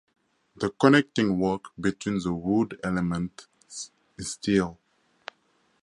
The 0.55 0.71
connecting 0.71 1.37
work 1.37 1.65
between 1.79 2.17
the 2.23 2.33
wood 2.33 2.79
elements 2.83 3.45
is 4.17 4.31
steel. 4.31 4.79